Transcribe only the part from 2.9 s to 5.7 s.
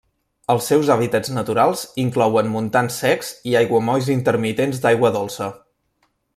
secs i aiguamolls intermitents d'aigua dolça.